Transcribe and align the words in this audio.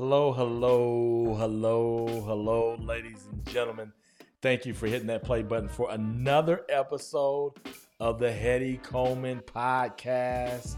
Hello, 0.00 0.32
hello, 0.32 1.34
hello, 1.34 2.06
hello, 2.06 2.76
ladies 2.76 3.26
and 3.32 3.44
gentlemen. 3.48 3.92
Thank 4.40 4.64
you 4.64 4.72
for 4.72 4.86
hitting 4.86 5.08
that 5.08 5.24
play 5.24 5.42
button 5.42 5.68
for 5.68 5.90
another 5.90 6.64
episode 6.68 7.54
of 7.98 8.20
the 8.20 8.30
Hetty 8.30 8.76
Coleman 8.76 9.40
podcast. 9.40 10.76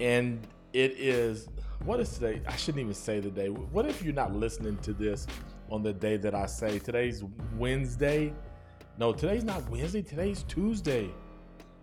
And 0.00 0.46
it 0.72 0.92
is, 0.92 1.50
what 1.84 2.00
is 2.00 2.08
today? 2.14 2.40
I 2.48 2.56
shouldn't 2.56 2.80
even 2.80 2.94
say 2.94 3.20
the 3.20 3.28
day. 3.28 3.50
What 3.50 3.84
if 3.84 4.02
you're 4.02 4.14
not 4.14 4.34
listening 4.34 4.78
to 4.78 4.94
this 4.94 5.26
on 5.70 5.82
the 5.82 5.92
day 5.92 6.16
that 6.16 6.34
I 6.34 6.46
say? 6.46 6.78
Today's 6.78 7.22
Wednesday. 7.58 8.32
No, 8.96 9.12
today's 9.12 9.44
not 9.44 9.62
Wednesday. 9.68 10.00
Today's 10.00 10.42
Tuesday. 10.44 11.10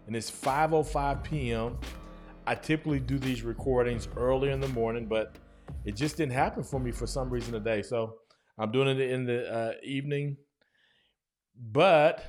And 0.07 0.15
it's 0.15 0.31
5.05 0.31 1.23
p.m. 1.23 1.77
I 2.47 2.55
typically 2.55 2.99
do 2.99 3.20
these 3.20 3.43
recordings 3.43 4.07
earlier 4.18 4.52
in 4.52 4.61
the 4.61 4.70
morning, 4.70 5.05
but 5.05 5.36
it 5.85 5.95
just 5.95 6.17
didn't 6.17 6.33
happen 6.33 6.63
for 6.63 6.79
me 6.79 6.91
for 6.91 7.07
some 7.07 7.29
reason 7.29 7.54
today. 7.54 7.81
So 7.81 8.15
I'm 8.57 8.71
doing 8.71 8.87
it 8.87 9.00
in 9.00 9.25
the 9.25 9.51
uh, 9.51 9.73
evening, 9.83 10.37
but 11.55 12.23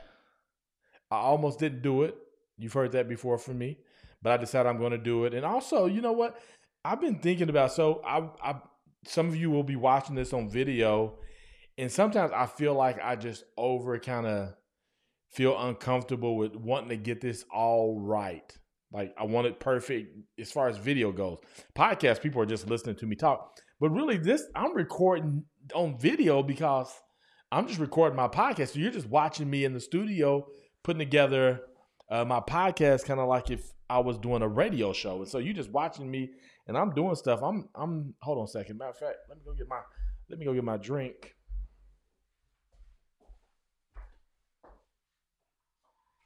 I 1.10 1.16
almost 1.16 1.58
didn't 1.58 1.82
do 1.82 2.02
it. 2.02 2.16
You've 2.56 2.72
heard 2.72 2.92
that 2.92 3.08
before 3.08 3.38
from 3.38 3.58
me, 3.58 3.78
but 4.22 4.32
I 4.32 4.36
decided 4.36 4.68
I'm 4.68 4.78
going 4.78 4.92
to 4.92 4.98
do 4.98 5.24
it. 5.24 5.34
And 5.34 5.44
also, 5.44 5.86
you 5.86 6.00
know 6.00 6.12
what? 6.12 6.38
I've 6.84 7.00
been 7.00 7.18
thinking 7.18 7.48
about. 7.48 7.72
So 7.72 8.00
I, 8.04 8.28
I, 8.42 8.60
some 9.04 9.28
of 9.28 9.36
you 9.36 9.50
will 9.50 9.62
be 9.62 9.76
watching 9.76 10.14
this 10.14 10.32
on 10.32 10.48
video, 10.48 11.18
and 11.76 11.90
sometimes 11.90 12.32
I 12.32 12.46
feel 12.46 12.74
like 12.74 12.98
I 13.02 13.16
just 13.16 13.44
over 13.56 13.98
kind 13.98 14.26
of 14.26 14.54
feel 15.32 15.58
uncomfortable 15.58 16.36
with 16.36 16.54
wanting 16.54 16.90
to 16.90 16.96
get 16.96 17.20
this 17.20 17.44
all 17.52 17.98
right. 18.00 18.56
Like 18.92 19.14
I 19.18 19.24
want 19.24 19.46
it 19.46 19.58
perfect 19.58 20.16
as 20.38 20.52
far 20.52 20.68
as 20.68 20.76
video 20.76 21.12
goes. 21.12 21.38
Podcast 21.74 22.20
people 22.20 22.42
are 22.42 22.46
just 22.46 22.68
listening 22.68 22.96
to 22.96 23.06
me 23.06 23.16
talk, 23.16 23.58
but 23.80 23.90
really 23.90 24.18
this 24.18 24.44
I'm 24.54 24.74
recording 24.74 25.44
on 25.74 25.98
video 25.98 26.42
because 26.42 26.92
I'm 27.50 27.66
just 27.66 27.80
recording 27.80 28.16
my 28.16 28.28
podcast. 28.28 28.68
So 28.68 28.80
you're 28.80 28.90
just 28.90 29.08
watching 29.08 29.48
me 29.48 29.64
in 29.64 29.72
the 29.72 29.80
studio 29.80 30.46
putting 30.82 30.98
together 30.98 31.60
uh, 32.10 32.24
my 32.24 32.40
podcast, 32.40 33.04
kind 33.04 33.20
of 33.20 33.28
like 33.28 33.50
if 33.50 33.72
I 33.88 33.98
was 33.98 34.18
doing 34.18 34.42
a 34.42 34.48
radio 34.48 34.92
show. 34.92 35.18
And 35.18 35.28
so 35.28 35.38
you're 35.38 35.54
just 35.54 35.70
watching 35.70 36.10
me, 36.10 36.30
and 36.66 36.76
I'm 36.76 36.92
doing 36.92 37.14
stuff. 37.14 37.42
I'm 37.42 37.68
I'm 37.74 38.14
hold 38.20 38.38
on 38.38 38.44
a 38.44 38.48
second. 38.48 38.78
Matter 38.78 38.90
of 38.90 38.98
fact, 38.98 39.16
let 39.28 39.38
me 39.38 39.44
go 39.44 39.54
get 39.54 39.68
my 39.68 39.80
let 40.28 40.38
me 40.38 40.44
go 40.44 40.54
get 40.54 40.64
my 40.64 40.76
drink. 40.76 41.34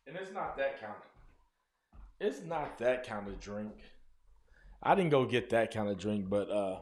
And 0.07 0.17
it's 0.17 0.33
not 0.33 0.57
that 0.57 0.81
kind 0.81 0.93
of 0.93 1.16
it's 2.21 2.43
not 2.43 2.79
that 2.79 3.07
kind 3.07 3.29
of 3.29 3.41
drink. 3.41 3.73
I 4.83 4.95
didn't 4.95 5.11
go 5.11 5.25
get 5.25 5.51
that 5.51 5.73
kind 5.73 5.89
of 5.89 5.99
drink, 5.99 6.29
but 6.29 6.51
uh 6.51 6.81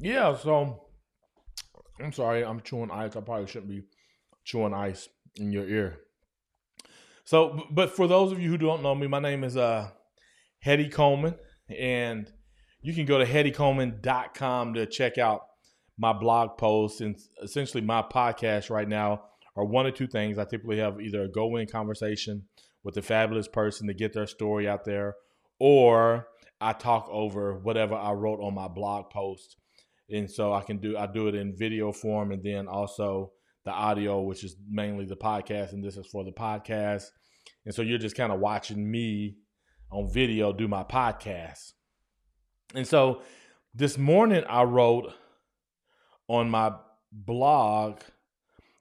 yeah, 0.00 0.36
so 0.36 0.86
I'm 2.00 2.12
sorry, 2.12 2.44
I'm 2.44 2.60
chewing 2.60 2.90
ice. 2.90 3.16
I 3.16 3.20
probably 3.20 3.46
shouldn't 3.46 3.70
be 3.70 3.84
chewing 4.44 4.74
ice 4.74 5.08
in 5.36 5.52
your 5.52 5.68
ear. 5.68 5.98
So, 7.24 7.66
but 7.70 7.90
for 7.90 8.06
those 8.06 8.32
of 8.32 8.40
you 8.40 8.48
who 8.48 8.56
don't 8.56 8.82
know 8.82 8.94
me, 8.94 9.06
my 9.06 9.18
name 9.18 9.44
is 9.44 9.56
uh 9.56 9.90
Hetty 10.60 10.88
Coleman, 10.88 11.34
and 11.68 12.30
you 12.80 12.94
can 12.94 13.06
go 13.06 13.18
to 13.18 13.26
hettycoleman.com 13.26 14.74
to 14.74 14.86
check 14.86 15.18
out 15.18 15.42
my 15.98 16.12
blog 16.12 16.56
posts 16.56 17.00
and 17.00 17.18
essentially 17.42 17.82
my 17.82 18.02
podcast 18.02 18.70
right 18.70 18.88
now 18.88 19.22
are 19.58 19.64
one 19.64 19.86
or 19.86 19.90
two 19.90 20.06
things. 20.06 20.38
I 20.38 20.44
typically 20.44 20.78
have 20.78 21.00
either 21.00 21.22
a 21.22 21.28
go 21.28 21.56
in 21.56 21.66
conversation 21.66 22.44
with 22.84 22.96
a 22.96 23.02
fabulous 23.02 23.48
person 23.48 23.88
to 23.88 23.94
get 23.94 24.12
their 24.12 24.28
story 24.28 24.68
out 24.68 24.84
there, 24.84 25.16
or 25.58 26.28
I 26.60 26.72
talk 26.72 27.08
over 27.10 27.58
whatever 27.58 27.96
I 27.96 28.12
wrote 28.12 28.40
on 28.40 28.54
my 28.54 28.68
blog 28.68 29.10
post. 29.10 29.56
And 30.10 30.30
so 30.30 30.52
I 30.52 30.62
can 30.62 30.78
do 30.78 30.96
I 30.96 31.06
do 31.06 31.26
it 31.26 31.34
in 31.34 31.56
video 31.56 31.92
form 31.92 32.30
and 32.30 32.42
then 32.42 32.68
also 32.68 33.32
the 33.64 33.72
audio, 33.72 34.22
which 34.22 34.44
is 34.44 34.56
mainly 34.70 35.06
the 35.06 35.16
podcast, 35.16 35.72
and 35.72 35.84
this 35.84 35.96
is 35.96 36.06
for 36.06 36.24
the 36.24 36.30
podcast. 36.30 37.06
And 37.66 37.74
so 37.74 37.82
you're 37.82 37.98
just 37.98 38.16
kind 38.16 38.32
of 38.32 38.38
watching 38.38 38.88
me 38.88 39.38
on 39.90 40.08
video 40.08 40.52
do 40.52 40.68
my 40.68 40.84
podcast. 40.84 41.72
And 42.76 42.86
so 42.86 43.22
this 43.74 43.98
morning 43.98 44.44
I 44.48 44.62
wrote 44.62 45.12
on 46.28 46.48
my 46.48 46.74
blog 47.10 47.98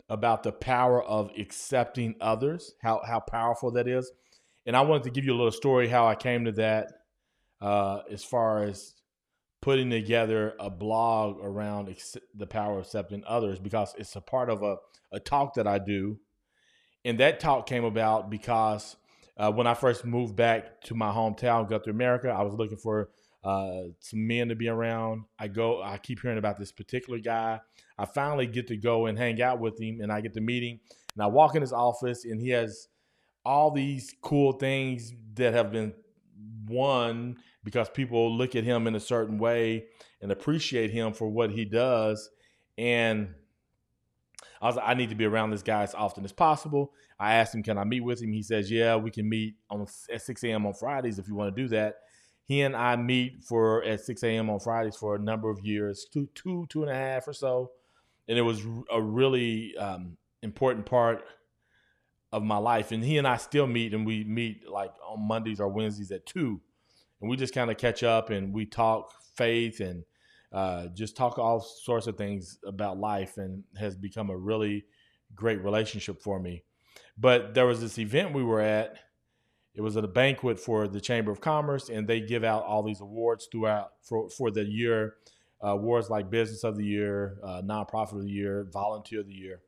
about 0.10 0.44
the 0.44 0.52
power 0.52 1.04
of 1.04 1.32
accepting 1.38 2.16
others, 2.22 2.74
how 2.82 3.02
how 3.06 3.20
powerful 3.20 3.72
that 3.72 3.88
is. 3.88 4.12
And 4.66 4.76
I 4.76 4.82
wanted 4.82 5.04
to 5.04 5.12
give 5.12 5.26
you 5.26 5.34
a 5.34 5.38
little 5.38 5.52
story 5.52 5.88
how 5.88 6.08
I 6.08 6.16
came 6.16 6.46
to 6.46 6.52
that 6.54 6.92
uh, 7.62 8.02
as 8.10 8.24
far 8.24 8.64
as 8.64 8.94
putting 9.62 9.90
together 9.90 10.54
a 10.60 10.70
blog 10.70 11.40
around 11.42 11.90
ex- 11.90 12.18
the 12.36 12.48
power 12.48 12.80
of 12.80 12.86
accepting 12.86 13.24
others 13.26 13.60
because 13.60 13.96
it's 13.98 14.16
a 14.16 14.22
part 14.22 14.50
of 14.50 14.64
a, 14.64 14.78
a 15.12 15.20
talk 15.20 15.56
that 15.56 15.68
I 15.68 15.80
do. 15.80 16.20
And 17.04 17.20
that 17.20 17.40
talk 17.40 17.68
came 17.68 17.84
about 17.84 18.30
because 18.30 18.98
uh, 19.38 19.52
when 19.52 19.68
I 19.68 19.74
first 19.74 20.06
moved 20.06 20.36
back 20.36 20.82
to 20.82 20.96
my 20.96 21.12
hometown, 21.12 21.70
Guthrie, 21.70 21.92
America, 21.92 22.30
I 22.30 22.44
was 22.44 22.54
looking 22.54 22.78
for 22.78 23.10
uh, 23.48 23.84
some 24.02 24.28
men 24.28 24.50
to 24.50 24.56
be 24.56 24.68
around. 24.68 25.24
I 25.40 25.48
go, 25.48 25.82
I 25.82 25.98
keep 26.00 26.22
hearing 26.22 26.38
about 26.38 26.60
this 26.60 26.74
particular 26.74 27.18
guy. 27.18 27.62
I 27.98 28.04
finally 28.04 28.46
get 28.46 28.68
to 28.68 28.76
go 28.76 29.06
and 29.06 29.18
hang 29.18 29.42
out 29.42 29.62
with 29.62 29.80
him, 29.80 30.02
and 30.02 30.12
I 30.12 30.20
get 30.20 30.34
to 30.34 30.42
meet 30.42 30.64
him. 30.64 30.82
And 31.16 31.24
I 31.24 31.28
walk 31.28 31.56
in 31.56 31.62
his 31.62 31.72
office, 31.72 32.26
and 32.26 32.42
he 32.42 32.50
has 32.50 32.90
all 33.46 33.72
these 33.72 34.14
cool 34.22 34.52
things 34.52 35.14
that 35.36 35.54
have 35.54 35.72
been 35.72 35.94
won 36.68 37.38
because 37.64 37.88
people 37.88 38.36
look 38.36 38.54
at 38.54 38.66
him 38.66 38.86
in 38.86 38.96
a 38.96 39.00
certain 39.00 39.38
way 39.38 39.86
and 40.22 40.30
appreciate 40.30 40.92
him 40.92 41.14
for 41.14 41.30
what 41.30 41.50
he 41.50 41.64
does. 41.64 42.30
And 42.78 43.30
I 44.62 44.68
was 44.68 44.76
like, 44.76 44.90
I 44.90 44.94
need 44.94 45.10
to 45.10 45.16
be 45.16 45.24
around 45.24 45.52
this 45.52 45.64
guy 45.64 45.84
as 45.84 45.96
often 45.96 46.26
as 46.26 46.34
possible. 46.34 46.92
I 47.18 47.36
asked 47.36 47.56
him, 47.56 47.64
can 47.64 47.78
I 47.78 47.86
meet 47.86 48.02
with 48.02 48.22
him? 48.22 48.34
He 48.34 48.44
says, 48.44 48.70
yeah, 48.70 48.98
we 48.98 49.10
can 49.10 49.30
meet 49.30 49.56
on 49.70 49.88
at 50.12 50.22
6 50.22 50.44
a.m. 50.44 50.66
on 50.66 50.74
Fridays 50.74 51.18
if 51.18 51.30
you 51.30 51.36
want 51.36 51.56
to 51.56 51.62
do 51.62 51.70
that. 51.70 51.96
He 52.48 52.62
and 52.62 52.76
I 52.76 52.96
meet 52.96 53.44
for 53.44 53.84
at 53.84 54.02
6 54.02 54.24
a.m. 54.24 54.50
on 54.50 54.60
Fridays 54.60 54.96
for 54.96 55.16
a 55.16 55.20
number 55.20 55.50
of 55.50 55.60
years, 55.66 56.08
two, 56.12 56.30
two, 56.34 56.66
two 56.70 56.82
and 56.82 56.92
a 56.92 56.96
half 56.96 57.28
or 57.28 57.34
so 57.34 57.72
and 58.28 58.38
it 58.38 58.42
was 58.42 58.66
a 58.92 59.02
really 59.02 59.76
um, 59.78 60.18
important 60.44 60.86
part 60.86 61.24
of 62.32 62.44
my 62.44 62.58
life. 62.58 62.92
And 62.92 63.04
he 63.04 63.18
and 63.18 63.28
I 63.28 63.38
still 63.38 63.68
meet, 63.68 63.94
and 63.94 64.06
we 64.06 64.24
meet 64.24 64.68
like 64.68 64.92
on 65.08 65.28
Mondays 65.28 65.60
or 65.60 65.70
Wednesdays 65.70 66.12
at 66.12 66.26
two, 66.26 66.60
and 67.22 67.30
we 67.30 67.38
just 67.38 67.54
kind 67.54 67.72
of 67.72 67.78
catch 67.78 68.04
up 68.04 68.30
and 68.30 68.54
we 68.54 68.66
talk 68.66 69.12
faith 69.36 69.80
and 69.80 70.04
uh, 70.52 70.88
just 70.88 71.16
talk 71.16 71.38
all 71.38 71.60
sorts 71.60 72.08
of 72.08 72.18
things 72.18 72.60
about 72.66 72.98
life, 72.98 73.38
and 73.38 73.64
has 73.78 73.96
become 73.96 74.30
a 74.30 74.38
really 74.38 74.86
great 75.36 75.64
relationship 75.64 76.22
for 76.22 76.40
me. 76.40 76.64
But 77.18 77.54
there 77.54 77.66
was 77.66 77.82
this 77.82 77.98
event 77.98 78.34
we 78.34 78.44
were 78.44 78.62
at. 78.62 78.98
It 79.78 79.82
was 79.82 79.96
at 79.96 80.04
a 80.04 80.08
banquet 80.08 80.60
for 80.60 80.88
the 80.88 81.00
Chamber 81.00 81.32
of 81.32 81.40
Commerce, 81.40 81.90
and 81.90 82.08
they 82.08 82.20
give 82.20 82.44
out 82.44 82.64
all 82.64 82.82
these 82.82 83.00
awards 83.00 83.48
throughout 83.52 83.92
for 84.02 84.30
for 84.30 84.52
the 84.52 84.66
year 84.66 85.16
uh, 85.64 85.70
awards 85.70 86.10
like 86.10 86.30
Business 86.30 86.64
of 86.64 86.78
the 86.78 86.84
Year, 86.84 87.38
uh, 87.44 87.62
Nonprofit 87.64 88.14
of 88.14 88.24
the 88.24 88.32
Year, 88.32 88.68
Volunteer 88.72 89.22
of 89.22 89.28
the 89.28 89.34
Year. 89.34 89.60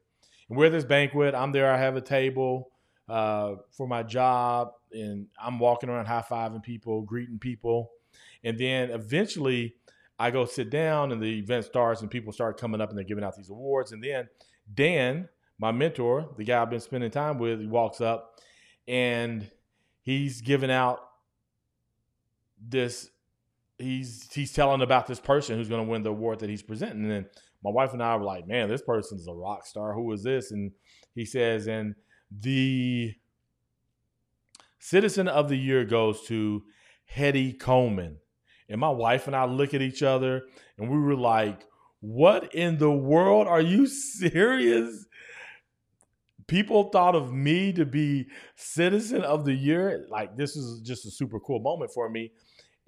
And 0.50 0.58
we're 0.58 0.66
at 0.66 0.72
this 0.72 0.84
banquet. 0.84 1.36
I'm 1.36 1.52
there. 1.52 1.72
I 1.72 1.78
have 1.78 1.96
a 1.96 2.02
table 2.02 2.72
uh, 3.08 3.56
for 3.72 3.88
my 3.88 4.04
job, 4.04 4.74
and 4.92 5.28
I'm 5.42 5.60
walking 5.60 5.90
around 5.90 6.08
high 6.08 6.24
fiving 6.28 6.64
people, 6.64 7.02
greeting 7.02 7.40
people. 7.40 7.92
And 8.44 8.58
then 8.58 8.92
eventually, 8.92 9.76
I 10.18 10.32
go 10.32 10.46
sit 10.46 10.70
down, 10.70 11.12
and 11.12 11.22
the 11.22 11.40
event 11.40 11.66
starts, 11.66 12.02
and 12.02 12.10
people 12.10 12.34
start 12.34 12.60
coming 12.60 12.82
up 12.82 12.90
and 12.90 12.98
they're 12.98 13.06
giving 13.06 13.24
out 13.24 13.36
these 13.36 13.50
awards. 13.50 13.92
And 13.92 14.04
then 14.04 14.28
Dan, 14.74 15.30
my 15.60 15.72
mentor, 15.72 16.30
the 16.38 16.44
guy 16.44 16.62
I've 16.62 16.70
been 16.70 16.80
spending 16.80 17.12
time 17.12 17.38
with, 17.38 17.60
he 17.60 17.68
walks 17.68 18.02
up 18.02 18.40
and 18.88 19.48
he's 20.10 20.42
giving 20.42 20.72
out 20.72 21.00
this 22.60 23.10
he's 23.78 24.28
he's 24.34 24.52
telling 24.52 24.82
about 24.82 25.08
this 25.08 25.20
person 25.20 25.56
who's 25.56 25.70
going 25.70 25.86
to 25.86 25.90
win 25.90 26.04
the 26.04 26.10
award 26.10 26.40
that 26.40 26.50
he's 26.50 26.64
presenting. 26.64 27.04
And 27.04 27.12
then 27.12 27.26
my 27.64 27.70
wife 27.70 27.94
and 27.94 28.02
I 28.02 28.16
were 28.16 28.24
like, 28.24 28.48
"Man, 28.48 28.70
this 28.70 28.82
person's 28.82 29.28
a 29.28 29.34
rock 29.34 29.66
star. 29.66 29.94
Who 29.94 30.12
is 30.12 30.24
this?" 30.24 30.52
And 30.52 30.72
he 31.14 31.26
says, 31.26 31.68
"And 31.68 31.96
the 32.32 33.14
citizen 34.80 35.28
of 35.28 35.48
the 35.48 35.58
year 35.58 35.86
goes 35.86 36.26
to 36.28 36.64
Hetty 37.06 37.54
Coleman." 37.54 38.18
And 38.68 38.82
my 38.82 38.90
wife 38.90 39.28
and 39.28 39.36
I 39.36 39.46
look 39.46 39.74
at 39.74 39.82
each 39.82 40.04
other, 40.04 40.44
and 40.78 40.90
we 40.90 40.98
were 40.98 41.16
like, 41.16 41.66
"What 42.00 42.54
in 42.56 42.80
the 42.80 42.92
world? 42.92 43.48
Are 43.48 43.62
you 43.62 43.86
serious?" 44.20 45.06
People 46.50 46.90
thought 46.90 47.16
of 47.16 47.32
me 47.32 47.72
to 47.74 47.86
be 47.86 48.28
citizen 48.56 49.22
of 49.22 49.46
the 49.46 49.54
year. 49.54 50.06
Like 50.10 50.36
this 50.36 50.58
is 50.58 50.82
just 50.82 51.06
a 51.06 51.12
super 51.12 51.40
cool 51.40 51.60
moment 51.60 51.92
for 51.94 52.10
me 52.10 52.32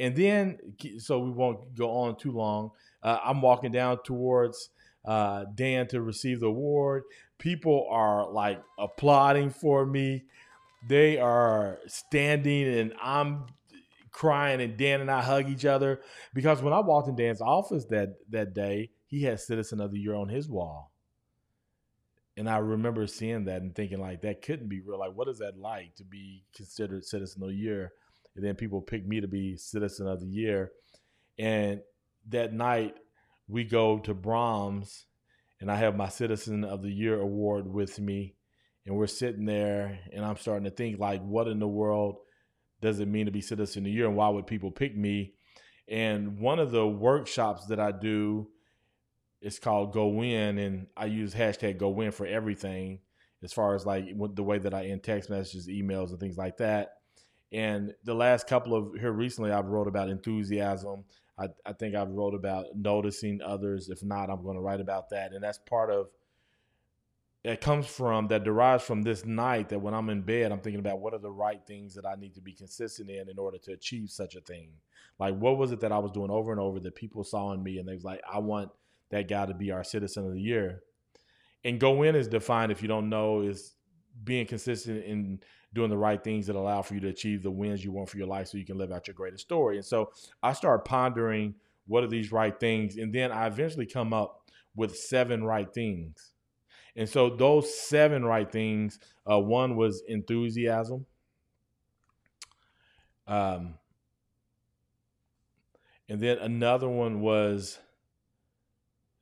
and 0.02 0.16
then, 0.16 0.58
so 0.98 1.20
we 1.20 1.30
won't 1.30 1.76
go 1.78 1.92
on 1.92 2.18
too 2.18 2.32
long. 2.32 2.72
Uh, 3.04 3.20
I'm 3.24 3.40
walking 3.40 3.72
down 3.72 4.00
towards 4.04 4.72
uh, 5.06 5.46
Dan 5.54 5.88
to 5.90 6.02
receive 6.02 6.40
the 6.40 6.48
award. 6.48 7.04
People 7.38 7.88
are 7.92 8.28
like 8.32 8.60
applauding 8.80 9.52
for 9.52 9.86
me. 9.86 10.24
They 10.90 11.20
are 11.20 11.78
standing, 11.86 12.68
and 12.68 12.94
I'm 13.00 13.46
crying, 14.10 14.60
and 14.60 14.76
Dan 14.76 15.02
and 15.02 15.12
I 15.12 15.22
hug 15.22 15.50
each 15.50 15.66
other 15.66 16.02
because 16.34 16.64
when 16.64 16.74
I 16.74 16.80
walked 16.80 17.08
in 17.08 17.16
Dan's 17.16 17.42
office 17.42 17.86
that 17.92 18.16
that 18.32 18.56
day, 18.56 18.90
he 19.06 19.22
had 19.22 19.40
Citizen 19.40 19.80
of 19.80 19.92
the 19.92 20.00
Year 20.00 20.16
on 20.16 20.30
his 20.30 20.50
wall. 20.50 20.91
And 22.42 22.50
I 22.50 22.58
remember 22.58 23.06
seeing 23.06 23.46
that 23.46 23.62
and 23.62 23.76
thinking 23.76 24.02
like 24.02 24.24
that 24.24 24.42
couldn't 24.42 24.68
be 24.68 24.82
real. 24.82 24.98
Like, 24.98 25.14
what 25.14 25.28
is 25.28 25.38
that 25.38 25.60
like 25.60 25.94
to 25.98 26.04
be 26.04 26.44
considered 26.56 27.06
Citizen 27.06 27.44
of 27.44 27.50
the 27.50 27.56
Year? 27.56 27.92
And 28.36 28.44
then 28.44 28.56
people 28.56 28.82
pick 28.82 29.08
me 29.08 29.22
to 29.22 29.28
be 29.28 29.58
Citizen 29.58 30.08
of 30.08 30.22
the 30.22 30.26
Year. 30.26 30.72
And 31.38 31.82
that 32.30 32.52
night 32.52 32.96
we 33.48 33.64
go 33.64 34.00
to 34.00 34.16
Braum's 34.16 35.06
and 35.60 35.72
I 35.72 35.76
have 35.76 35.96
my 35.96 36.10
Citizen 36.10 36.64
of 36.64 36.82
the 36.82 36.90
Year 36.90 37.22
award 37.22 37.72
with 37.72 38.00
me. 38.00 38.34
And 38.88 38.96
we're 38.96 39.06
sitting 39.06 39.46
there 39.46 40.00
and 40.12 40.26
I'm 40.26 40.38
starting 40.38 40.64
to 40.64 40.72
think 40.72 40.98
like, 40.98 41.22
what 41.22 41.48
in 41.48 41.60
the 41.60 41.68
world 41.68 42.16
does 42.82 43.00
it 43.00 43.08
mean 43.08 43.28
to 43.28 43.32
be 43.32 43.42
Citizen 43.42 43.82
of 43.82 43.86
the 43.86 43.92
Year 43.92 44.08
and 44.08 44.16
why 44.16 44.30
would 44.30 44.48
people 44.48 44.72
pick 44.72 44.98
me? 44.98 45.36
And 45.88 46.40
one 46.40 46.58
of 46.58 46.72
the 46.72 46.88
workshops 46.88 47.68
that 47.68 47.80
I 47.80 47.92
do 47.92 48.48
it's 49.42 49.60
called 49.60 49.92
Go 49.92 50.08
Win, 50.08 50.60
and 50.60 50.88
I 50.96 51.06
use 51.06 51.34
hashtag 51.34 51.78
Go 51.78 51.90
Win 51.90 52.12
for 52.12 52.26
everything, 52.26 53.00
as 53.44 53.52
far 53.52 53.74
as 53.74 53.86
like 53.86 54.06
the 54.36 54.44
way 54.44 54.60
that 54.60 54.74
I 54.74 54.86
end 54.86 55.04
text 55.04 55.30
messages, 55.30 55.68
emails, 55.68 56.12
and 56.12 56.20
things 56.20 56.38
like 56.38 56.58
that. 56.58 56.98
And 57.52 57.94
the 58.04 58.14
last 58.14 58.48
couple 58.48 58.76
of 58.76 58.94
here 59.00 59.12
recently, 59.12 59.52
I've 59.52 59.66
wrote 59.66 59.88
about 59.88 60.10
enthusiasm. 60.10 61.04
I, 61.38 61.48
I 61.66 61.74
think 61.74 61.96
I've 61.96 62.12
wrote 62.12 62.36
about 62.36 62.68
noticing 62.76 63.42
others. 63.42 63.90
If 63.90 64.04
not, 64.04 64.30
I'm 64.30 64.44
going 64.44 64.56
to 64.56 64.62
write 64.62 64.80
about 64.80 65.10
that, 65.10 65.34
and 65.34 65.44
that's 65.44 65.58
part 65.58 65.90
of. 65.90 66.08
It 67.44 67.60
comes 67.60 67.88
from 67.88 68.28
that 68.28 68.44
derives 68.44 68.84
from 68.84 69.02
this 69.02 69.26
night 69.26 69.70
that 69.70 69.80
when 69.80 69.96
I'm 69.96 70.12
in 70.12 70.22
bed, 70.22 70.52
I'm 70.52 70.60
thinking 70.60 70.80
about 70.80 71.00
what 71.00 71.16
are 71.16 71.20
the 71.20 71.32
right 71.32 71.60
things 71.66 71.96
that 71.96 72.06
I 72.06 72.14
need 72.14 72.36
to 72.36 72.42
be 72.42 72.54
consistent 72.54 73.10
in 73.10 73.28
in 73.28 73.40
order 73.40 73.58
to 73.64 73.72
achieve 73.72 74.12
such 74.12 74.36
a 74.36 74.42
thing. 74.42 74.70
Like 75.18 75.36
what 75.40 75.58
was 75.58 75.72
it 75.72 75.80
that 75.80 75.92
I 75.92 75.98
was 75.98 76.12
doing 76.12 76.30
over 76.30 76.52
and 76.52 76.62
over 76.62 76.80
that 76.80 76.94
people 76.94 77.24
saw 77.24 77.52
in 77.54 77.64
me, 77.64 77.80
and 77.80 77.90
they 77.90 77.96
was 77.96 78.04
like, 78.04 78.22
I 78.32 78.38
want 78.38 78.70
that 79.12 79.28
guy 79.28 79.46
to 79.46 79.54
be 79.54 79.72
our 79.72 79.84
citizen 79.84 80.26
of 80.26 80.34
the 80.34 80.42
year. 80.42 80.82
And 81.64 81.80
Go 81.80 81.92
Win 81.92 82.16
is 82.16 82.28
defined, 82.28 82.72
if 82.72 82.82
you 82.82 82.88
don't 82.88 83.10
know, 83.10 83.42
is 83.42 83.76
being 84.24 84.46
consistent 84.46 85.04
in 85.06 85.40
doing 85.74 85.90
the 85.90 85.98
right 85.98 86.22
things 86.24 86.48
that 86.48 86.56
allow 86.56 86.82
for 86.82 86.96
you 86.96 87.00
to 87.02 87.08
achieve 87.08 87.44
the 87.44 87.52
wins 87.52 87.84
you 87.84 87.92
want 87.92 88.10
for 88.10 88.18
your 88.18 88.28
life 88.28 88.48
so 88.48 88.58
you 88.58 88.66
can 88.66 88.78
live 88.78 88.92
out 88.92 89.08
your 89.08 89.14
greatest 89.14 89.44
story. 89.44 89.78
And 89.78 89.86
so 89.86 90.12
I 90.44 90.54
started 90.54 90.84
pondering 90.84 91.56
what 91.88 92.04
are 92.04 92.08
these 92.08 92.32
right 92.32 92.58
things. 92.60 92.98
And 92.98 93.14
then 93.14 93.32
I 93.32 93.48
eventually 93.48 93.86
come 93.86 94.14
up 94.14 94.50
with 94.76 94.98
seven 94.98 95.44
right 95.44 95.72
things. 95.74 96.34
And 96.96 97.08
so 97.08 97.30
those 97.30 97.74
seven 97.74 98.26
right 98.26 98.52
things, 98.52 99.00
uh, 99.30 99.40
one 99.40 99.76
was 99.76 100.04
enthusiasm. 100.08 101.06
Um, 103.28 103.76
and 106.10 106.20
then 106.20 106.38
another 106.40 106.90
one 106.90 107.22
was 107.22 107.80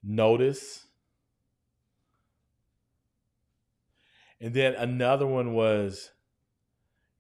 Notice. 0.04 0.86
And 4.42 4.54
then 4.54 4.74
another 4.76 5.28
one 5.28 5.54
was 5.54 6.12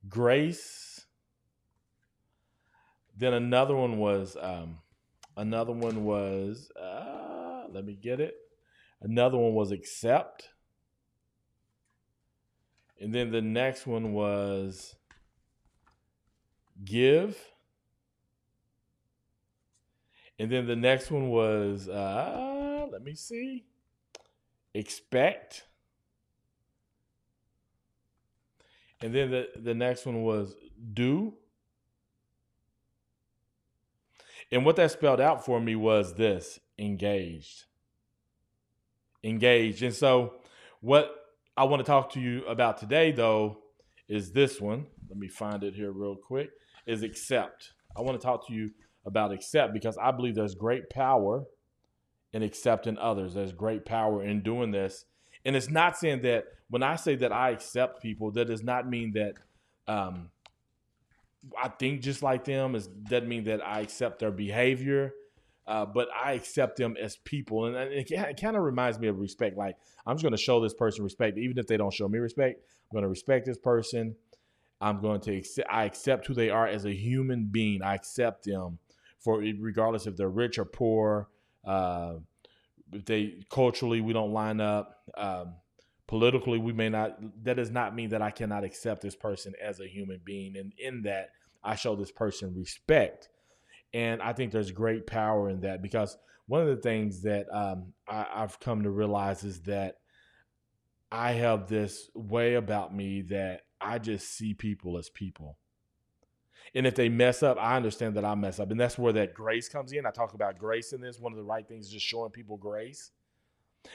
Grace. 0.08 1.06
Then 3.18 3.34
another 3.34 3.76
one 3.76 3.98
was 3.98 4.38
um, 4.40 4.78
another 5.36 5.74
one 5.74 6.06
was 6.06 6.72
uh, 6.82 7.64
let 7.72 7.86
me 7.86 7.96
get 7.96 8.22
it. 8.22 8.36
Another 9.02 9.38
one 9.38 9.54
was 9.54 9.72
accept. 9.72 10.50
And 13.02 13.14
then 13.14 13.32
the 13.32 13.42
next 13.42 13.88
one 13.88 14.14
was 14.14 14.96
give. 16.84 17.38
And 20.38 20.50
then 20.50 20.68
the 20.68 20.76
next 20.76 21.12
one 21.12 21.30
was 21.30 21.90
uh, 21.90 22.49
let 23.00 23.06
me 23.06 23.16
see. 23.16 23.64
Expect. 24.74 25.64
And 29.02 29.16
then 29.16 29.32
the, 29.32 29.48
the 29.56 29.74
next 29.74 30.06
one 30.06 30.22
was 30.24 30.54
do. 30.94 31.36
And 34.52 34.66
what 34.66 34.76
that 34.76 34.92
spelled 34.92 35.22
out 35.22 35.46
for 35.46 35.62
me 35.62 35.78
was 35.78 36.16
this 36.16 36.60
engaged. 36.78 37.64
Engaged. 39.24 39.82
And 39.82 39.96
so, 39.96 40.34
what 40.82 41.10
I 41.56 41.64
want 41.64 41.80
to 41.80 41.86
talk 41.86 42.12
to 42.14 42.20
you 42.20 42.46
about 42.48 42.80
today, 42.80 43.14
though, 43.14 43.60
is 44.10 44.34
this 44.34 44.60
one. 44.60 44.88
Let 45.08 45.18
me 45.18 45.30
find 45.30 45.64
it 45.64 45.74
here 45.74 45.94
real 45.94 46.18
quick. 46.18 46.50
Is 46.86 47.04
accept. 47.04 47.72
I 47.96 48.02
want 48.02 48.20
to 48.20 48.26
talk 48.26 48.46
to 48.48 48.54
you 48.54 48.72
about 49.06 49.32
accept 49.32 49.74
because 49.74 49.98
I 49.98 50.12
believe 50.12 50.36
there's 50.36 50.56
great 50.56 50.90
power 50.90 51.46
in 52.34 52.44
accepting 52.44 52.98
others. 52.98 53.34
There's 53.34 53.52
great 53.52 53.86
power 53.86 54.24
in 54.24 54.42
doing 54.42 54.72
this. 54.72 55.06
And 55.46 55.56
it's 55.56 55.70
not 55.70 55.98
saying 55.98 56.22
that 56.22 56.46
when 56.70 56.84
I 56.84 56.96
say 56.96 57.16
that 57.16 57.32
I 57.32 57.50
accept 57.50 58.02
people, 58.02 58.32
that 58.32 58.46
does 58.46 58.64
not 58.64 58.88
mean 58.88 59.14
that 59.14 59.34
um, 59.88 60.30
I 61.62 61.70
think 61.70 62.02
just 62.02 62.22
like 62.22 62.46
them. 62.46 62.76
It 62.76 62.88
doesn't 63.06 63.28
mean 63.28 63.46
that 63.46 63.66
I 63.66 63.80
accept 63.80 64.20
their 64.20 64.32
behavior, 64.32 65.14
uh, 65.66 65.86
but 65.86 66.10
I 66.14 66.34
accept 66.34 66.78
them 66.78 66.96
as 67.02 67.16
people. 67.18 67.66
And 67.66 67.76
it, 67.76 68.12
it 68.12 68.42
kind 68.42 68.56
of 68.56 68.64
reminds 68.64 69.00
me 69.00 69.08
of 69.08 69.20
respect. 69.20 69.58
Like 69.58 69.78
I'm 70.06 70.16
just 70.16 70.24
going 70.24 70.36
to 70.36 70.42
show 70.42 70.62
this 70.62 70.74
person 70.74 71.04
respect, 71.04 71.38
even 71.38 71.58
if 71.58 71.68
they 71.68 71.78
don't 71.78 71.94
show 71.94 72.08
me 72.08 72.20
respect. 72.20 72.62
I'm 72.92 72.96
going 72.96 73.04
to 73.04 73.10
respect 73.10 73.46
this 73.46 73.58
person. 73.58 74.16
I'm 74.82 75.02
going 75.02 75.22
to 75.22 75.36
accept. 75.36 75.68
I 75.72 75.86
accept 75.86 76.28
who 76.28 76.34
they 76.34 76.50
are 76.50 76.68
as 76.68 76.86
a 76.86 76.94
human 76.94 77.46
being. 77.52 77.82
I 77.82 77.96
accept 77.96 78.46
them 78.46 78.80
for 79.20 79.40
regardless 79.40 80.08
if 80.08 80.16
they're 80.16 80.30
rich 80.30 80.58
or 80.58 80.66
poor, 80.66 81.28
uh, 81.66 82.16
they 82.92 83.36
culturally 83.50 84.02
we 84.02 84.14
don't 84.14 84.34
line 84.34 84.62
up, 84.62 85.04
um, 85.16 85.56
politically 86.08 86.58
we 86.58 86.74
may 86.74 86.90
not. 86.90 87.18
That 87.44 87.56
does 87.56 87.72
not 87.72 87.96
mean 87.96 88.10
that 88.10 88.22
I 88.22 88.32
cannot 88.32 88.64
accept 88.64 89.02
this 89.02 89.16
person 89.16 89.54
as 89.62 89.80
a 89.80 89.88
human 89.88 90.22
being, 90.24 90.58
and 90.58 90.74
in 90.78 91.04
that 91.04 91.30
I 91.64 91.76
show 91.76 91.96
this 91.96 92.12
person 92.12 92.56
respect. 92.56 93.30
And 93.94 94.22
I 94.22 94.34
think 94.34 94.52
there's 94.52 94.72
great 94.72 95.08
power 95.08 95.50
in 95.50 95.62
that 95.62 95.82
because 95.82 96.18
one 96.46 96.62
of 96.62 96.68
the 96.68 96.78
things 96.78 97.22
that 97.24 97.48
um, 97.52 97.94
I, 98.08 98.26
I've 98.34 98.60
come 98.60 98.84
to 98.84 98.90
realize 98.90 99.44
is 99.44 99.62
that 99.62 99.96
I 101.12 101.32
have 101.34 101.68
this 101.68 102.10
way 102.14 102.56
about 102.56 102.96
me 102.96 103.22
that 103.24 103.62
I 103.82 103.98
just 103.98 104.36
see 104.36 104.54
people 104.54 104.98
as 104.98 105.10
people. 105.10 105.58
And 106.76 106.86
if 106.86 106.96
they 106.96 107.10
mess 107.10 107.44
up, 107.44 107.58
I 107.60 107.76
understand 107.76 108.16
that 108.16 108.26
I 108.26 108.36
mess 108.36 108.60
up. 108.60 108.72
And 108.72 108.80
that's 108.80 108.98
where 108.98 109.14
that 109.14 109.34
grace 109.34 109.70
comes 109.70 109.92
in. 109.92 110.06
I 110.06 110.12
talk 110.12 110.34
about 110.34 110.58
grace 110.58 110.94
in 110.94 111.02
this. 111.02 111.20
One 111.20 111.32
of 111.32 111.38
the 111.38 111.44
right 111.44 111.68
things 111.68 111.88
is 111.88 111.92
just 111.92 112.06
showing 112.06 112.32
people 112.32 112.58
grace. 112.58 113.12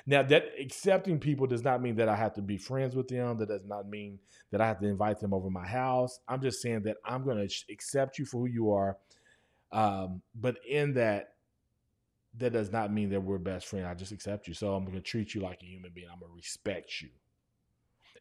Now, 0.07 0.23
that 0.23 0.47
accepting 0.59 1.19
people 1.19 1.47
does 1.47 1.63
not 1.63 1.83
mean 1.83 1.97
that 1.97 2.09
I 2.09 2.17
have 2.17 2.35
to 2.35 2.43
be 2.43 2.57
friends 2.57 2.97
with 2.97 3.09
them. 3.09 3.39
That 3.39 3.49
does 3.49 3.65
not 3.65 3.89
mean 3.89 4.19
that 4.51 4.61
I 4.61 4.67
have 4.67 4.81
to 4.81 4.87
invite 4.87 5.21
them 5.21 5.35
over 5.35 5.51
my 5.51 5.67
house. 5.67 6.21
I'm 6.27 6.41
just 6.41 6.63
saying 6.63 6.83
that 6.85 6.97
I'm 7.05 7.25
going 7.25 7.37
to 7.47 7.55
accept 7.71 8.19
you 8.19 8.25
for 8.25 8.39
who 8.39 8.47
you 8.47 8.73
are. 8.73 8.97
Um, 9.73 10.23
but 10.35 10.57
in 10.69 10.95
that, 10.95 11.35
that 12.39 12.53
does 12.53 12.73
not 12.73 12.93
mean 12.93 13.11
that 13.11 13.21
we're 13.21 13.39
best 13.39 13.67
friends. 13.67 13.87
I 13.87 13.95
just 13.95 14.13
accept 14.13 14.49
you. 14.49 14.55
So 14.55 14.75
I'm 14.75 14.85
going 14.85 14.97
to 14.97 15.03
treat 15.03 15.35
you 15.35 15.41
like 15.41 15.63
a 15.63 15.67
human 15.67 15.93
being. 15.95 16.09
I'm 16.13 16.19
going 16.19 16.33
to 16.33 16.37
respect 16.37 17.01
you. 17.01 17.11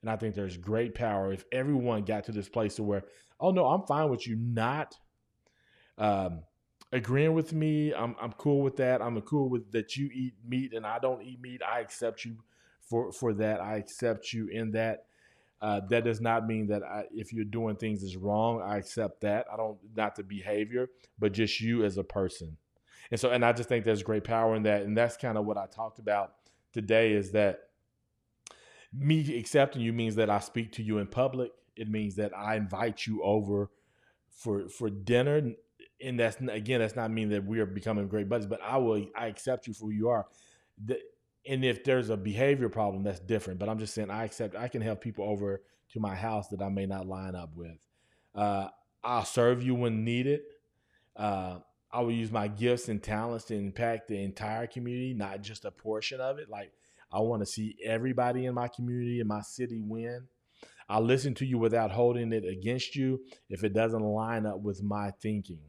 And 0.04 0.10
I 0.12 0.18
think 0.18 0.36
there's 0.36 0.58
great 0.58 0.94
power 0.94 1.32
if 1.32 1.46
everyone 1.54 2.04
got 2.04 2.26
to 2.26 2.34
this 2.34 2.50
place 2.50 2.76
to 2.76 2.84
where, 2.84 3.06
oh 3.40 3.52
no, 3.52 3.66
I'm 3.66 3.84
fine 3.84 4.10
with 4.10 4.28
you 4.28 4.36
not 4.36 4.98
um, 5.98 6.42
agreeing 6.92 7.34
with 7.34 7.54
me. 7.54 7.94
I'm 7.94 8.14
I'm 8.22 8.34
cool 8.34 8.62
with 8.62 8.76
that. 8.78 9.02
I'm 9.02 9.20
cool 9.22 9.50
with 9.50 9.72
that 9.72 9.96
you 9.96 10.10
eat 10.14 10.34
meat 10.46 10.74
and 10.74 10.86
I 10.86 11.00
don't 11.00 11.22
eat 11.24 11.42
meat. 11.42 11.62
I 11.64 11.80
accept 11.80 12.26
you 12.26 12.36
for 12.82 13.14
for 13.14 13.34
that. 13.36 13.62
I 13.62 13.78
accept 13.78 14.34
you 14.34 14.48
in 14.50 14.72
that. 14.72 15.06
Uh, 15.62 15.80
that 15.90 16.04
does 16.04 16.20
not 16.20 16.46
mean 16.46 16.68
that 16.68 16.84
I, 16.84 17.06
if 17.14 17.32
you're 17.32 17.46
doing 17.46 17.78
things 17.78 18.04
is 18.04 18.18
wrong, 18.18 18.62
I 18.62 18.78
accept 18.78 19.22
that. 19.22 19.46
I 19.52 19.56
don't 19.56 19.78
not 19.96 20.18
the 20.18 20.24
behavior, 20.24 20.90
but 21.18 21.32
just 21.32 21.62
you 21.62 21.86
as 21.86 21.98
a 21.98 22.04
person. 22.04 22.58
And 23.10 23.18
so, 23.18 23.30
and 23.30 23.46
I 23.46 23.54
just 23.54 23.70
think 23.70 23.86
there's 23.86 24.04
great 24.04 24.26
power 24.26 24.56
in 24.56 24.64
that. 24.64 24.82
And 24.82 24.98
that's 24.98 25.16
kind 25.16 25.38
of 25.38 25.46
what 25.46 25.58
I 25.58 25.68
talked 25.68 26.00
about 26.00 26.34
today. 26.74 27.14
Is 27.14 27.32
that 27.32 27.62
me 28.94 29.38
accepting 29.38 29.82
you 29.82 29.94
means 29.94 30.16
that 30.16 30.30
I 30.30 30.40
speak 30.40 30.72
to 30.74 30.84
you 30.84 31.00
in 31.00 31.08
public. 31.08 31.52
It 31.76 31.90
means 31.90 32.16
that 32.16 32.36
I 32.38 32.56
invite 32.56 33.08
you 33.08 33.24
over 33.24 33.70
for 34.30 34.70
for 34.70 34.90
dinner. 34.90 35.54
And 36.02 36.20
that's 36.20 36.38
again, 36.42 36.80
that's 36.80 36.96
not 36.96 37.12
mean 37.12 37.30
that 37.30 37.46
we 37.46 37.60
are 37.60 37.66
becoming 37.66 38.08
great 38.08 38.30
buddies, 38.30 38.48
but 38.48 38.62
I 38.62 38.78
will 38.78 39.06
I 39.16 39.28
accept 39.28 39.68
you 39.68 39.74
for 39.74 39.86
who 39.86 39.92
you 39.92 40.10
are. 40.10 40.28
The, 40.84 41.00
and 41.46 41.66
if 41.66 41.84
there's 41.84 42.10
a 42.10 42.18
behavior 42.18 42.70
problem, 42.70 43.04
that's 43.04 43.20
different. 43.20 43.60
But 43.60 43.70
I'm 43.70 43.80
just 43.80 43.94
saying 43.94 44.10
I 44.10 44.24
accept 44.26 44.56
I 44.56 44.68
can 44.68 44.82
have 44.82 45.02
people 45.02 45.26
over 45.28 45.62
to 45.92 46.00
my 46.00 46.16
house 46.16 46.48
that 46.50 46.62
I 46.62 46.70
may 46.70 46.86
not 46.86 47.08
line 47.08 47.36
up 47.36 47.56
with. 47.56 47.78
Uh, 48.36 48.70
I'll 49.04 49.26
serve 49.26 49.64
you 49.64 49.76
when 49.76 50.04
needed. 50.04 50.42
Uh, 51.16 51.60
I 51.92 52.02
will 52.02 52.12
use 52.12 52.32
my 52.32 52.48
gifts 52.48 52.90
and 52.90 53.02
talents 53.02 53.46
to 53.46 53.56
impact 53.56 54.08
the 54.08 54.24
entire 54.24 54.66
community, 54.66 55.14
not 55.14 55.42
just 55.42 55.66
a 55.66 55.72
portion 55.72 56.20
of 56.20 56.40
it. 56.40 56.50
Like 56.50 56.72
I 57.14 57.20
want 57.20 57.42
to 57.42 57.46
see 57.46 57.76
everybody 57.86 58.46
in 58.46 58.56
my 58.56 58.68
community 58.68 59.20
in 59.20 59.28
my 59.28 59.42
city 59.42 59.80
win. 59.82 60.28
I 60.90 61.00
listen 61.00 61.34
to 61.36 61.46
you 61.46 61.58
without 61.58 61.92
holding 61.92 62.34
it 62.34 62.44
against 62.46 62.96
you 62.96 63.22
if 63.50 63.64
it 63.64 63.74
doesn't 63.74 64.02
line 64.02 64.46
up 64.46 64.62
with 64.62 64.82
my 64.84 65.12
thinking. 65.22 65.62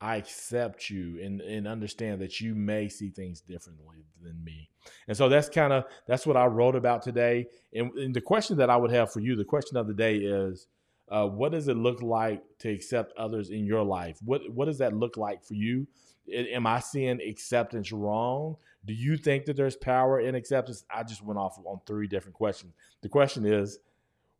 I 0.00 0.16
accept 0.16 0.90
you 0.90 1.18
and, 1.22 1.40
and 1.40 1.66
understand 1.66 2.20
that 2.20 2.40
you 2.40 2.54
may 2.54 2.88
see 2.88 3.10
things 3.10 3.40
differently 3.40 4.04
than 4.22 4.42
me. 4.44 4.68
And 5.08 5.16
so 5.16 5.28
that's 5.28 5.48
kind 5.48 5.72
of 5.72 5.84
that's 6.06 6.26
what 6.26 6.36
I 6.36 6.46
wrote 6.46 6.76
about 6.76 7.02
today. 7.02 7.46
And, 7.72 7.90
and, 7.92 8.14
the 8.14 8.20
question 8.20 8.58
that 8.58 8.68
I 8.68 8.76
would 8.76 8.92
have 8.92 9.10
for 9.10 9.20
you, 9.20 9.36
the 9.36 9.44
question 9.44 9.76
of 9.76 9.86
the 9.86 9.94
day 9.94 10.16
is, 10.16 10.68
uh, 11.08 11.26
what 11.26 11.52
does 11.52 11.68
it 11.68 11.76
look 11.76 12.02
like 12.02 12.42
to 12.58 12.70
accept 12.70 13.12
others 13.16 13.50
in 13.50 13.64
your 13.64 13.82
life? 13.82 14.18
What 14.24 14.42
what 14.52 14.66
does 14.66 14.78
that 14.78 14.94
look 14.94 15.16
like 15.16 15.44
for 15.44 15.54
you? 15.54 15.86
Am 16.32 16.66
I 16.66 16.80
seeing 16.80 17.20
acceptance 17.20 17.92
wrong? 17.92 18.56
Do 18.84 18.92
you 18.92 19.16
think 19.16 19.44
that 19.44 19.56
there's 19.56 19.76
power 19.76 20.18
in 20.18 20.34
acceptance? 20.34 20.84
I 20.90 21.04
just 21.04 21.22
went 21.22 21.38
off 21.38 21.58
on 21.64 21.80
three 21.86 22.08
different 22.08 22.34
questions. 22.34 22.74
The 23.02 23.08
question 23.08 23.46
is, 23.46 23.78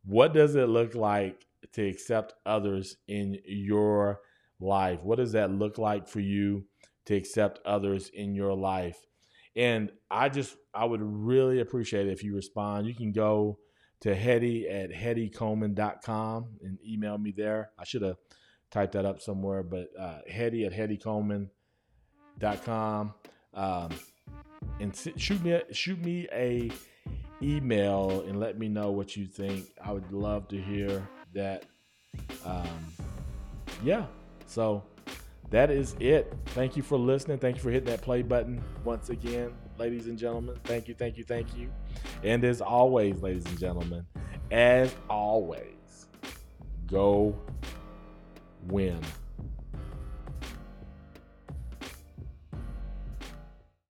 what 0.05 0.33
does 0.33 0.55
it 0.55 0.67
look 0.67 0.95
like 0.95 1.45
to 1.73 1.87
accept 1.87 2.33
others 2.45 2.97
in 3.07 3.39
your 3.45 4.21
life? 4.59 5.01
What 5.03 5.17
does 5.17 5.31
that 5.33 5.51
look 5.51 5.77
like 5.77 6.07
for 6.07 6.19
you 6.19 6.65
to 7.05 7.15
accept 7.15 7.59
others 7.65 8.09
in 8.13 8.35
your 8.35 8.53
life? 8.53 9.05
And 9.55 9.91
I 10.11 10.29
just, 10.29 10.55
I 10.73 10.85
would 10.85 11.01
really 11.01 11.61
appreciate 11.61 12.07
it 12.07 12.11
if 12.11 12.23
you 12.23 12.35
respond. 12.35 12.87
You 12.87 12.95
can 12.95 13.11
go 13.11 13.59
to 14.01 14.13
Hetty 14.15 14.69
at 14.69 14.91
HettyColeman.com 14.91 16.45
and 16.61 16.77
email 16.85 17.17
me 17.17 17.33
there. 17.35 17.71
I 17.77 17.83
should 17.83 18.03
have 18.03 18.15
typed 18.71 18.93
that 18.93 19.05
up 19.05 19.21
somewhere, 19.21 19.63
but 19.63 19.89
uh, 19.99 20.19
Hetty 20.29 20.65
at 20.65 20.73
HettyColeman.com. 20.73 23.13
Um, 23.53 23.89
and 24.79 25.13
shoot 25.17 25.43
me 25.43 25.51
a, 25.51 25.73
shoot 25.73 26.03
me 26.03 26.27
a 26.31 26.71
email 27.41 28.23
and 28.27 28.39
let 28.39 28.59
me 28.59 28.67
know 28.67 28.91
what 28.91 29.15
you 29.15 29.25
think. 29.25 29.65
I 29.83 29.91
would 29.91 30.11
love 30.11 30.47
to 30.49 30.61
hear 30.61 31.07
that. 31.33 31.65
Um, 32.45 32.67
yeah, 33.83 34.05
so 34.45 34.83
that 35.49 35.69
is 35.69 35.95
it. 35.99 36.33
Thank 36.47 36.75
you 36.75 36.83
for 36.83 36.97
listening. 36.97 37.39
Thank 37.39 37.57
you 37.57 37.61
for 37.61 37.71
hitting 37.71 37.89
that 37.89 38.01
play 38.01 38.21
button 38.21 38.61
once 38.83 39.09
again, 39.09 39.53
ladies 39.77 40.07
and 40.07 40.17
gentlemen. 40.17 40.57
Thank 40.63 40.87
you, 40.87 40.93
thank 40.93 41.17
you, 41.17 41.23
thank 41.23 41.55
you. 41.55 41.71
And 42.23 42.43
as 42.43 42.61
always, 42.61 43.21
ladies 43.21 43.45
and 43.45 43.59
gentlemen, 43.59 44.05
as 44.51 44.95
always, 45.09 46.07
go 46.87 47.37
win. 48.67 48.99